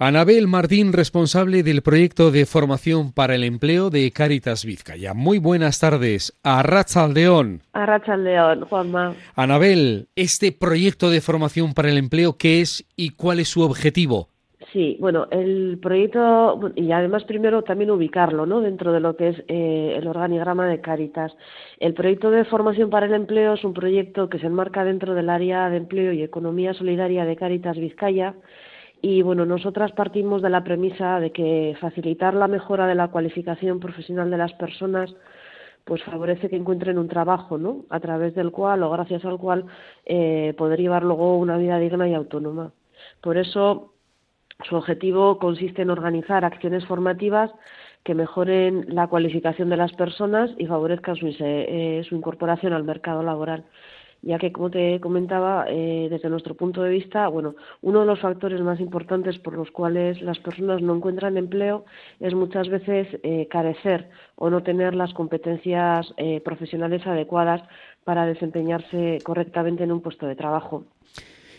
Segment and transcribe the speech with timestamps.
[0.00, 5.12] Anabel Martín, responsable del proyecto de formación para el empleo de Caritas Vizcaya.
[5.12, 6.38] Muy buenas tardes.
[6.44, 7.62] A Rachaldeón.
[7.72, 9.14] A Rachaldeón, Juanma.
[9.34, 14.28] Anabel, este proyecto de formación para el empleo, ¿qué es y cuál es su objetivo?
[14.72, 18.60] Sí, bueno, el proyecto, y además primero también ubicarlo ¿no?
[18.60, 21.32] dentro de lo que es eh, el organigrama de Caritas.
[21.80, 25.28] El proyecto de formación para el empleo es un proyecto que se enmarca dentro del
[25.28, 28.36] área de empleo y economía solidaria de Caritas Vizcaya
[29.00, 33.80] y bueno, nosotras partimos de la premisa de que facilitar la mejora de la cualificación
[33.80, 35.14] profesional de las personas
[35.84, 37.86] pues favorece que encuentren un trabajo, ¿no?
[37.88, 39.64] A través del cual o gracias al cual
[40.04, 42.72] eh, poder llevar luego una vida digna y autónoma.
[43.22, 43.94] Por eso
[44.68, 47.50] su objetivo consiste en organizar acciones formativas
[48.04, 53.22] que mejoren la cualificación de las personas y favorezcan su, eh, su incorporación al mercado
[53.22, 53.64] laboral
[54.22, 58.20] ya que, como te comentaba, eh, desde nuestro punto de vista, bueno, uno de los
[58.20, 61.84] factores más importantes por los cuales las personas no encuentran empleo
[62.20, 67.62] es muchas veces eh, carecer o no tener las competencias eh, profesionales adecuadas
[68.04, 70.84] para desempeñarse correctamente en un puesto de trabajo.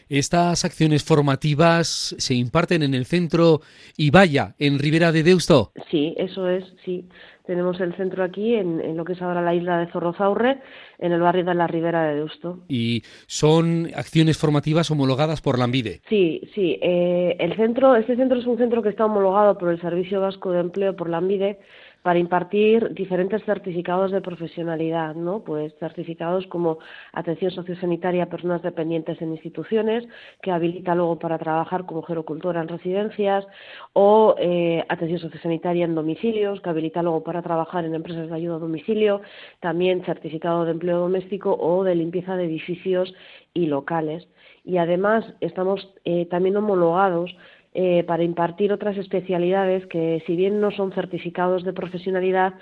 [0.10, 3.62] Estas acciones formativas se imparten en el centro
[3.96, 5.72] Ibaya, en Ribera de Deusto.
[5.92, 7.06] Sí, eso es, sí.
[7.50, 10.60] Tenemos el centro aquí, en, lo que es ahora la isla de Zorrozaurre,
[11.00, 12.60] en el barrio de la Ribera de Deusto.
[12.68, 16.02] ¿Y son acciones formativas homologadas por la ANVIDE?
[16.10, 16.78] Sí, sí.
[16.80, 20.52] Eh, el centro, este centro es un centro que está homologado por el Servicio Vasco
[20.52, 21.58] de Empleo, por la ANVIDE,
[22.02, 25.44] para impartir diferentes certificados de profesionalidad, ¿no?
[25.44, 26.80] Pues certificados como
[27.14, 30.08] atención sociosanitaria a personas dependientes en instituciones,
[30.42, 33.46] que habilita luego para trabajar como gerocultora en residencias,
[33.94, 38.56] o eh, atención sociosanitaria en domicilios, que habilita luego para trabajar en empresas de ayuda
[38.56, 39.22] a domicilio,
[39.60, 43.14] también certificado de empleo doméstico o de limpieza de edificios
[43.54, 44.28] y locales.
[44.64, 47.36] Y además estamos eh, también homologados
[47.72, 52.56] eh, para impartir otras especialidades que, si bien no son certificados de profesionalidad,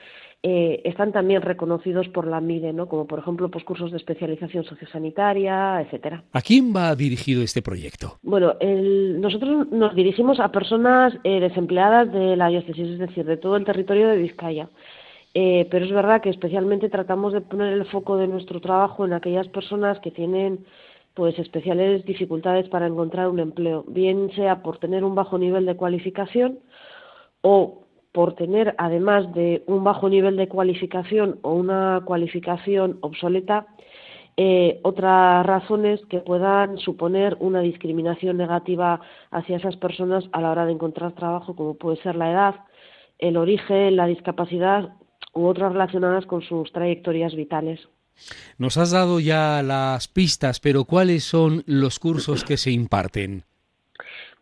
[0.43, 2.89] eh, están también reconocidos por la MIDE, ¿no?
[2.89, 6.25] como por ejemplo pues, cursos de especialización sociosanitaria, etcétera.
[6.33, 8.17] ¿A quién va dirigido este proyecto?
[8.21, 13.55] Bueno, nosotros nos dirigimos a personas eh, desempleadas de la diócesis, es decir, de todo
[13.55, 14.67] el territorio de Vizcaya.
[15.33, 19.47] pero es verdad que especialmente tratamos de poner el foco de nuestro trabajo en aquellas
[19.47, 20.65] personas que tienen
[21.17, 25.75] pues especiales dificultades para encontrar un empleo, bien sea por tener un bajo nivel de
[25.75, 26.59] cualificación
[27.41, 33.65] o por tener, además de un bajo nivel de cualificación o una cualificación obsoleta,
[34.37, 39.01] eh, otras razones que puedan suponer una discriminación negativa
[39.31, 42.55] hacia esas personas a la hora de encontrar trabajo, como puede ser la edad,
[43.17, 44.93] el origen, la discapacidad
[45.33, 47.79] u otras relacionadas con sus trayectorias vitales.
[48.57, 53.43] Nos has dado ya las pistas, pero ¿cuáles son los cursos que se imparten?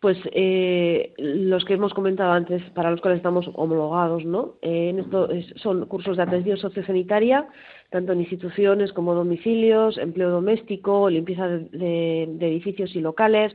[0.00, 4.54] Pues eh, los que hemos comentado antes, para los cuales estamos homologados, ¿no?
[4.60, 7.48] Eh, en esto son cursos de atención sociosanitaria,
[7.90, 13.54] tanto en instituciones como domicilios, empleo doméstico, limpieza de edificios y locales,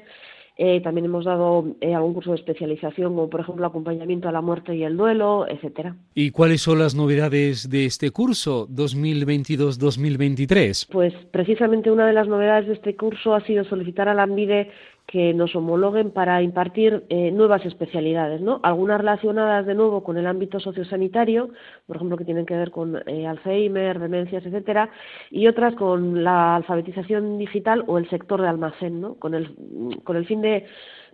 [0.57, 4.41] eh, también hemos dado eh, algún curso de especialización, como por ejemplo acompañamiento a la
[4.41, 5.95] muerte y el duelo, etcétera.
[6.13, 10.89] ¿Y cuáles son las novedades de este curso 2022-2023?
[10.91, 14.69] Pues precisamente una de las novedades de este curso ha sido solicitar a la ANVIDE
[15.07, 18.59] que nos homologuen para impartir eh, nuevas especialidades, ¿no?
[18.63, 21.50] Algunas relacionadas de nuevo con el ámbito sociosanitario,
[21.85, 24.89] por ejemplo, que tienen que ver con eh, Alzheimer, demencias, etcétera,
[25.29, 29.16] y otras con la alfabetización digital o el sector de almacén, ¿no?
[29.16, 29.56] Con el,
[30.03, 30.66] con el fin de,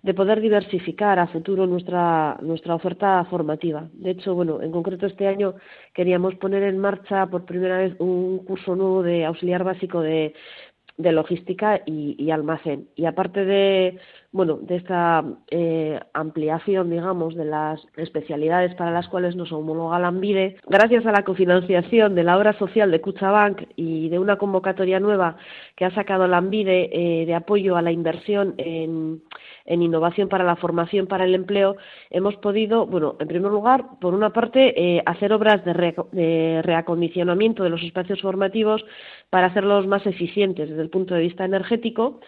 [0.03, 3.89] de poder diversificar a futuro nuestra, nuestra oferta formativa.
[3.93, 5.55] De hecho, bueno, en concreto este año
[5.93, 10.33] queríamos poner en marcha por primera vez un curso nuevo de auxiliar básico de
[10.97, 12.87] de logística y, almacén.
[12.95, 13.99] Y aparte de,
[14.31, 20.07] bueno, de esta eh, ampliación, digamos, de las especialidades para las cuales nos homologa la
[20.07, 24.99] ANVIDE, gracias a la cofinanciación de la obra social de Cuchabank y de una convocatoria
[24.99, 25.37] nueva
[25.75, 29.21] que ha sacado la ANVIDE eh, de apoyo a la inversión en
[29.67, 31.75] en innovación para la formación para el empleo,
[32.09, 37.69] hemos podido, bueno, en primer lugar, por una parte, eh, hacer obras de, reacondicionamiento de
[37.69, 38.83] los espacios formativos
[39.29, 42.19] para hacerlos más eficientes punto de vista energético.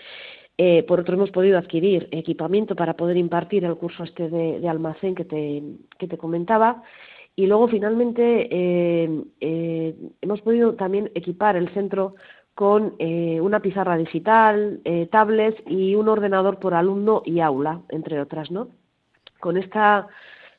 [0.57, 5.15] Eh, por otro, hemos podido adquirir equipamiento para poder impartir el curso este de, almacén
[5.15, 5.63] que te,
[5.97, 6.83] que te comentaba.
[7.35, 12.15] Y luego, finalmente, eh, hemos podido también equipar el centro
[12.59, 18.19] con eh, una pizarra digital, eh, tablets y un ordenador por alumno y aula, entre
[18.19, 18.67] otras, ¿no?
[19.39, 20.07] Con esta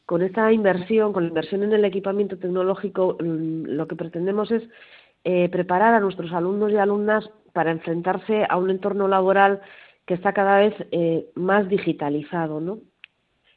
[0.06, 4.62] con esta inversión, con la inversión en el equipamiento tecnológico, mm, lo que pretendemos es
[5.24, 9.60] eh, preparar a nuestros alumnos y alumnas para enfrentarse a un entorno laboral
[10.06, 10.74] que está cada vez
[11.34, 12.78] más digitalizado, ¿no?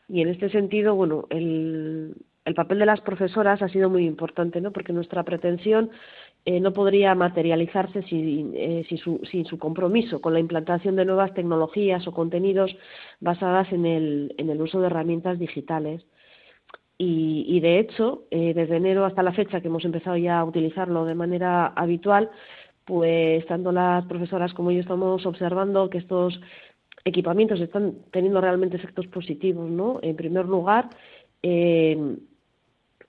[0.07, 4.59] Y en este sentido, bueno, el, el papel de las profesoras ha sido muy importante,
[4.59, 4.71] ¿no?
[4.71, 5.91] Porque nuestra pretensión
[6.45, 11.33] eh, no podría materializarse sin, eh, su, sin, su, compromiso con la implantación de nuevas
[11.33, 12.75] tecnologías o contenidos
[13.21, 16.05] basadas en el, en el uso de herramientas digitales.
[16.97, 20.45] Y, y de hecho, eh, desde enero hasta la fecha que hemos empezado ya a
[20.45, 22.29] utilizarlo de manera habitual,
[22.85, 26.39] pues tanto las profesoras como yo estamos observando que estos
[27.05, 29.99] equipamientos están teniendo realmente efectos positivos, ¿no?
[30.01, 30.89] En primer lugar,
[31.41, 32.17] eh,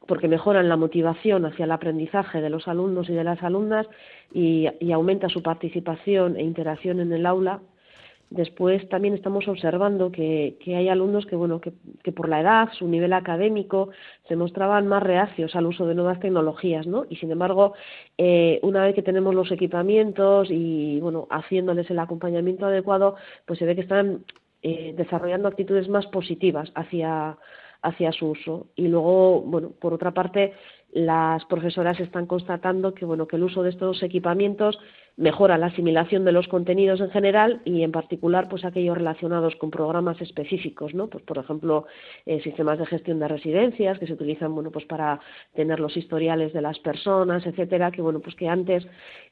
[0.06, 3.86] porque mejoran la motivación hacia el aprendizaje de los alumnos y de las alumnas
[4.32, 7.60] y, aumenta su participación e interacción en el aula.
[8.34, 11.70] Después también estamos observando que, hay alumnos que, bueno, que,
[12.10, 13.90] por la edad, su nivel académico,
[14.26, 17.06] se mostraban más reacios al uso de nuevas tecnologías, ¿no?
[17.08, 17.74] Y sin embargo,
[18.18, 23.14] eh, una vez que tenemos los equipamientos y, bueno, haciéndoles el acompañamiento adecuado,
[23.46, 24.24] pues se ve que están
[24.62, 27.38] eh, desarrollando actitudes más positivas hacia,
[27.82, 28.66] hacia su uso.
[28.74, 30.54] Y luego, bueno, por otra parte,
[30.90, 34.76] las profesoras están constatando que, bueno, que el uso de estos equipamientos
[35.16, 39.70] mejora la asimilación de los contenidos en general y en particular pues aquellos relacionados con
[39.70, 41.86] programas específicos no pues por ejemplo
[42.26, 45.20] eh, sistemas de gestión de residencias que se utilizan bueno pues para
[45.54, 48.86] tener los historiales de las personas etcétera que bueno pues que antes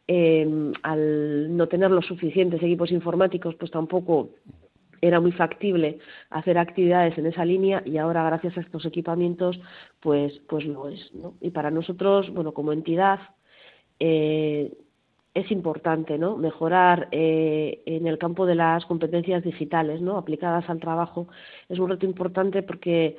[0.07, 4.31] eh, al no tener los suficientes equipos informáticos pues tampoco
[5.01, 5.99] era muy factible
[6.31, 9.59] hacer actividades en esa línea y ahora gracias a estos equipamientos
[9.99, 13.19] pues pues lo es y para nosotros bueno como entidad
[13.99, 14.73] eh,
[15.35, 16.37] es importante ¿no?
[16.37, 20.19] mejorar eh, en el campo de las competencias digitales ¿no?
[20.19, 21.29] aplicadas al trabajo
[21.69, 23.17] es un reto importante porque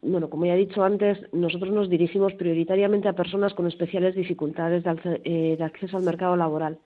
[0.00, 4.84] bueno, como ya he dicho antes, nosotros nos dirigimos prioritariamente a personas con especiales dificultades
[4.84, 6.78] de, eh, de acceso al mercado laboral.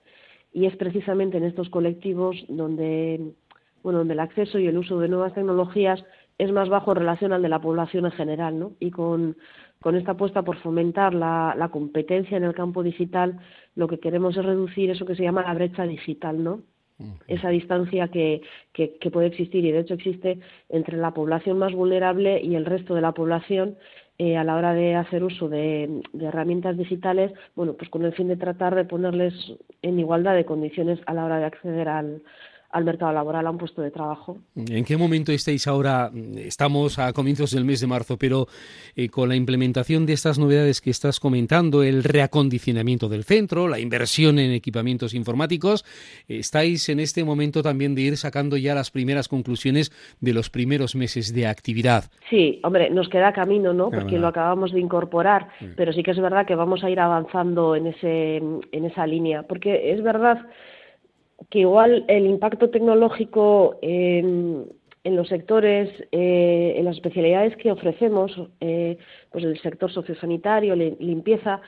[0.51, 3.35] Y es precisamente en estos colectivos donde
[3.83, 6.03] bueno, donde el acceso y el uso de nuevas tecnologías
[6.37, 8.71] es más bajo en relación al de la población en general, ¿no?
[8.79, 9.37] Y con,
[9.91, 13.39] esta apuesta por fomentar la, competencia en el campo digital,
[13.75, 16.61] lo que queremos es reducir eso que se llama la brecha digital, ¿no?
[17.27, 18.41] Esa distancia que,
[18.71, 20.39] que, puede existir y de hecho existe
[20.69, 23.75] entre la población más vulnerable y el resto de la población
[24.19, 28.13] eh, a la hora de hacer uso de, de, herramientas digitales, bueno, pues con el
[28.13, 29.33] fin de tratar de ponerles
[29.81, 32.21] en igualdad de condiciones a la hora de acceder al,
[32.73, 34.37] al mercado laboral, a un puesto de trabajo.
[34.55, 36.11] ¿En qué momento estáis ahora?
[36.37, 38.47] Estamos a comienzos del mes de marzo, pero
[38.95, 43.79] eh, con la implementación de estas novedades que estás comentando, el reacondicionamiento del centro, la
[43.79, 45.85] inversión en equipamientos informáticos,
[46.27, 50.95] estáis en este momento también de ir sacando ya las primeras conclusiones de los primeros
[50.95, 52.05] meses de actividad.
[52.31, 53.91] Sí, hombre, nos queda camino, ¿no?
[53.91, 57.75] Porque lo acabamos de incorporar, pero sí que es verdad que vamos a ir avanzando
[57.75, 60.47] en ese en esa línea, porque es verdad
[61.49, 64.69] que igual el impacto tecnológico en,
[65.03, 68.31] los sectores, eh, en las especialidades que ofrecemos,
[68.61, 68.97] eh,
[69.31, 71.61] pues el sector sociosanitario, limpieza,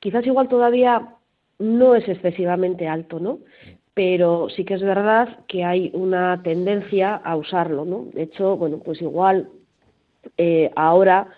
[0.00, 1.14] quizás igual todavía
[1.58, 3.38] no es excesivamente alto, ¿no?
[3.94, 8.06] Pero sí que es verdad que hay una tendencia a usarlo, ¿no?
[8.12, 9.48] De hecho, bueno, pues igual
[10.36, 11.28] eh, ahora,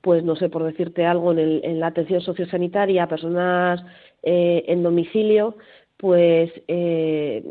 [0.00, 3.84] pues no sé, por decirte algo, en, en la atención sociosanitaria, personas
[4.20, 5.54] en domicilio,
[5.98, 7.44] pues eh,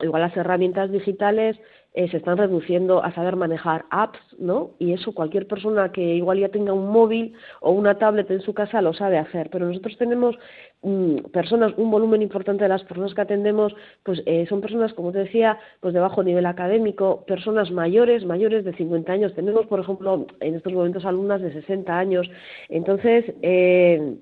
[0.00, 1.56] igual las herramientas digitales
[1.96, 4.72] eh, se están reduciendo a saber manejar apps, ¿no?
[4.80, 8.52] Y eso cualquier persona que igual ya tenga un móvil o una tablet en su
[8.52, 9.48] casa lo sabe hacer.
[9.48, 10.36] Pero nosotros tenemos
[10.82, 15.12] mm, personas, un volumen importante de las personas que atendemos, pues eh, son personas, como
[15.12, 19.34] te decía, pues de bajo nivel académico, personas mayores, mayores de 50 años.
[19.36, 22.28] Tenemos, por ejemplo, en estos momentos alumnas de 60 años.
[22.70, 24.16] Entonces, eh,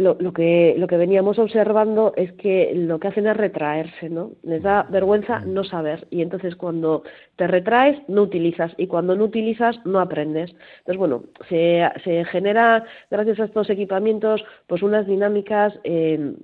[0.00, 4.32] lo, lo, que, lo que veníamos observando es que lo que hacen es retraerse, ¿no?
[4.42, 6.06] Les da vergüenza no saber.
[6.10, 7.04] Y entonces cuando
[7.36, 8.72] te retraes no utilizas.
[8.76, 10.50] Y cuando no utilizas no aprendes.
[10.78, 16.34] Entonces, bueno, se, se genera gracias a estos equipamientos pues unas dinámicas eh,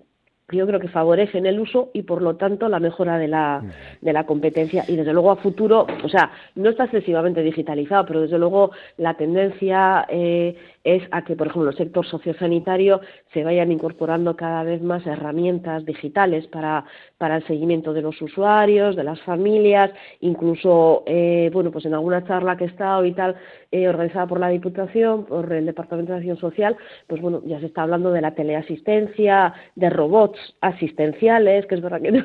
[0.52, 3.62] yo creo que favorecen el uso y por lo tanto la mejora de la,
[4.00, 4.84] de la competencia.
[4.86, 9.14] Y desde luego a futuro, o sea, no está excesivamente digitalizado, pero desde luego la
[9.14, 10.56] tendencia eh,
[10.86, 13.00] es a que, por ejemplo, el sector sociosanitario
[13.34, 16.84] se vayan incorporando cada vez más herramientas digitales para,
[17.18, 19.90] para el seguimiento de los usuarios, de las familias,
[20.20, 23.34] incluso, eh, bueno, pues en alguna charla que he estado y tal,
[23.72, 26.76] eh, organizada por la Diputación, por el Departamento de Acción Social,
[27.08, 32.00] pues bueno, ya se está hablando de la teleasistencia, de robots asistenciales, que es verdad
[32.00, 32.24] que, no,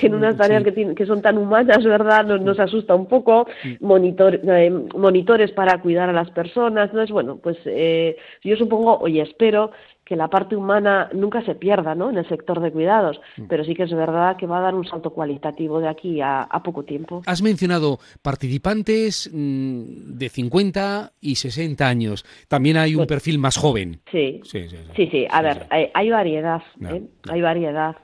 [0.00, 2.24] que en unas tareas que, que, son tan humanas, ¿verdad?
[2.24, 3.46] Nos, asusta un poco,
[3.78, 9.20] monitor, eh, monitores para cuidar a las personas, entonces, bueno, pues eh, yo supongo y
[9.20, 9.70] espero
[10.08, 12.08] que la parte humana nunca se pierda ¿no?
[12.08, 13.42] en el sector de cuidados, mm.
[13.46, 16.48] pero sí que es verdad que va a dar un salto cualitativo de aquí a,
[16.64, 17.22] poco tiempo.
[17.26, 22.24] Has mencionado participantes mm, de 50 y 60 años.
[22.48, 24.00] También hay un perfil más joven.
[24.10, 25.26] Sí, sí, sí.
[25.30, 27.02] A ver, hay, variedad, ¿eh?
[27.28, 27.96] hay variedad.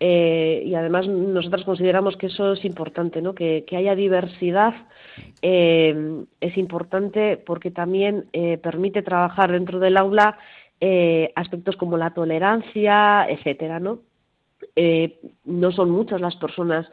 [0.00, 3.34] Eh, y además nosotros consideramos que eso es importante, ¿no?
[3.34, 4.74] que, haya diversidad
[5.42, 8.26] eh, es importante porque también
[8.62, 10.38] permite trabajar dentro del aula
[10.80, 13.98] eh, aspectos como la tolerancia, etcétera, ¿no?
[14.76, 16.86] Eh, no son muchas las personas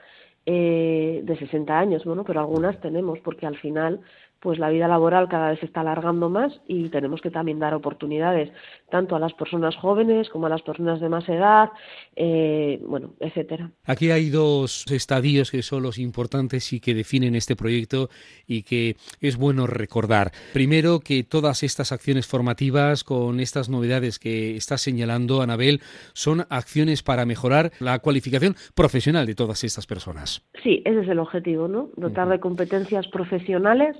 [0.48, 4.00] eh, de 60 años, bueno, pero algunas tenemos, porque al final
[4.46, 7.74] pues la vida laboral cada vez se está alargando más y tenemos que también dar
[7.74, 8.52] oportunidades
[8.92, 11.72] tanto a las personas jóvenes como a las personas de más edad,
[12.16, 13.72] eh, bueno, etcétera.
[13.86, 18.10] Aquí hay dos estadios que son los importantes y que definen este proyecto
[18.46, 20.32] y que es bueno recordar.
[20.54, 25.82] Primero, que todas estas acciones formativas con estas novedades que está señalando Anabel
[26.14, 30.46] son acciones para mejorar la cualificación profesional de todas estas personas.
[30.62, 31.90] Sí, ese es el objetivo, ¿no?
[31.98, 33.98] Dotar de competencias profesionales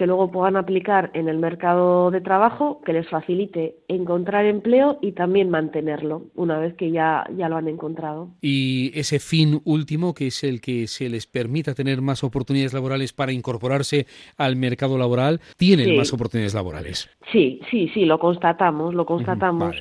[0.00, 5.12] que luego puedan aplicar en el mercado de trabajo, que les facilite encontrar empleo y
[5.12, 8.30] también mantenerlo una vez que ya, ya lo han encontrado.
[8.40, 13.12] Y ese fin último, que es el que se les permita tener más oportunidades laborales
[13.12, 14.06] para incorporarse
[14.38, 17.10] al mercado laboral, tienen más oportunidades laborales.
[17.30, 19.76] Sí, sí, sí, lo constatamos, lo constatamos.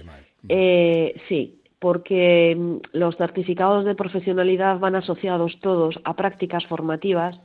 [0.49, 7.39] Eh, sí, porque mm, los certificados de profesionalidad van asociados todos a prácticas formativas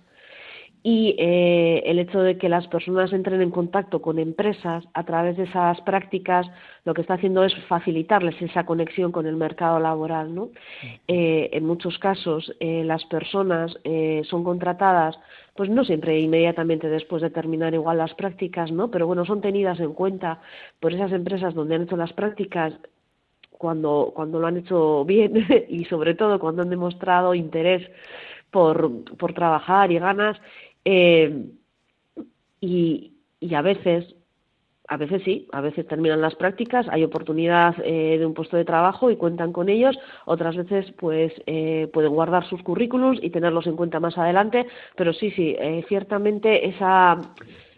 [0.87, 5.39] y eh, el hecho de que las personas entren en contacto con empresas a través
[5.39, 6.47] de esas prácticas
[6.85, 10.35] lo que está haciendo es facilitarles esa conexión con el mercado laboral.
[10.35, 10.51] ¿no?
[11.09, 13.75] Eh, en muchos casos eh, las personas
[14.29, 15.19] son contratadas
[15.57, 18.91] pues no siempre inmediatamente después de terminar igual las prácticas, ¿no?
[18.91, 20.41] Pero bueno, son tenidas en cuenta
[20.81, 22.75] por esas empresas donde han hecho las prácticas
[23.53, 27.89] cuando, cuando lo han hecho bien y sobre todo cuando han demostrado interés
[28.55, 30.37] por, por trabajar y ganas
[30.85, 31.47] eh,
[32.61, 33.13] y,
[33.55, 34.15] a veces,
[34.89, 38.65] a veces sí, a veces terminan las prácticas, hay oportunidad eh, de un puesto de
[38.65, 43.67] trabajo y cuentan con ellos, otras veces pues eh, pueden guardar sus currículums y tenerlos
[43.67, 45.57] en cuenta más adelante, pero sí, sí,
[45.89, 47.19] ciertamente esa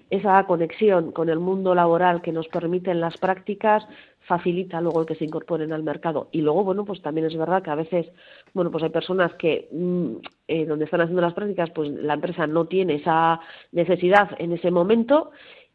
[0.09, 3.85] esa conexión con el mundo laboral que nos permiten las prácticas
[4.26, 6.28] facilita luego el que se incorporen al mercado.
[6.33, 8.06] Y luego, bueno, pues también es verdad que a veces,
[8.52, 10.16] bueno, pues hay personas que mm,
[10.49, 13.40] eh, donde están haciendo las prácticas, pues la empresa no tiene esa
[13.73, 15.30] necesidad en ese momento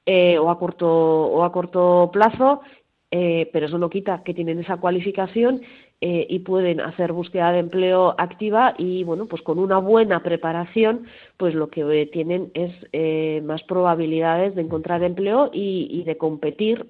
[0.05, 2.61] eh, o a corto o a corto plazo,
[3.09, 5.61] eh, pero eso no quita que tienen esa cualificación
[6.03, 11.05] y pueden hacer búsqueda de empleo activa y bueno pues con una buena preparación
[11.37, 16.87] pues lo que tienen es más probabilidades de encontrar empleo y, y de competir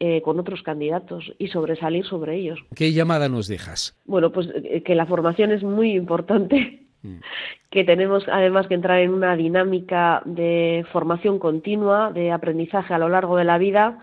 [0.00, 2.58] eh, con otros candidatos y sobresalir sobre ellos.
[2.74, 3.96] ¿Qué llamada nos dejas?
[4.04, 7.18] Bueno, pues eh, que la formación es muy importante, mm.
[7.70, 13.08] que tenemos además que entrar en una dinámica de formación continua, de aprendizaje a lo
[13.08, 14.00] largo de la vida,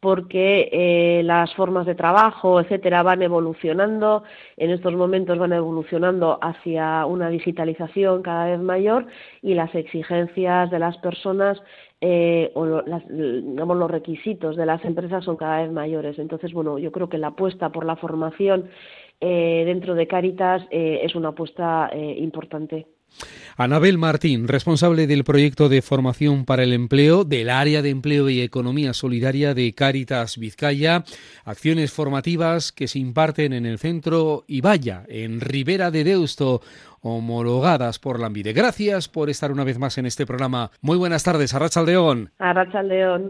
[0.00, 4.24] porque eh, las formas de trabajo, etcétera, van evolucionando.
[4.56, 9.06] En estos momentos van evolucionando hacia una digitalización cada vez mayor
[9.42, 11.62] y las exigencias de las personas
[12.02, 16.18] eh, o digamos, los requisitos de las empresas son cada vez mayores.
[16.18, 18.70] Entonces, bueno, yo creo que la apuesta por la formación
[19.20, 22.86] eh, dentro de Caritas eh, es una apuesta importante.
[23.56, 28.40] Anabel Martín, responsable del proyecto de formación para el empleo del área de empleo y
[28.40, 31.04] economía solidaria de Caritas Vizcaya,
[31.44, 36.62] acciones formativas que se imparten en el centro Ibaya, en Ribera de Deusto,
[37.02, 38.52] homologadas por la.
[38.52, 40.70] Gracias por estar una vez más en este programa.
[40.80, 42.30] Muy buenas tardes, Arracha León.
[42.38, 43.28] Arracha León.